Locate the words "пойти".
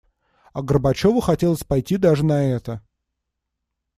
1.63-1.97